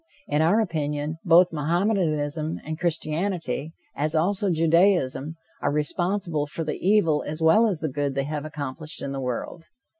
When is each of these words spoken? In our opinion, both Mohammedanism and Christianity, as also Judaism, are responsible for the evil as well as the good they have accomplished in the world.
In 0.27 0.41
our 0.41 0.59
opinion, 0.59 1.19
both 1.23 1.51
Mohammedanism 1.53 2.59
and 2.65 2.79
Christianity, 2.79 3.75
as 3.95 4.15
also 4.15 4.49
Judaism, 4.49 5.35
are 5.61 5.71
responsible 5.71 6.47
for 6.47 6.63
the 6.63 6.79
evil 6.81 7.21
as 7.27 7.39
well 7.39 7.67
as 7.67 7.81
the 7.81 7.87
good 7.87 8.15
they 8.15 8.23
have 8.23 8.43
accomplished 8.43 9.03
in 9.03 9.11
the 9.11 9.21
world. 9.21 9.67